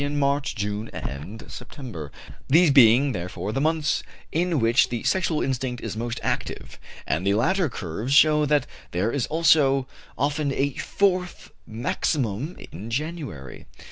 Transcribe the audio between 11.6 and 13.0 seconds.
maximum in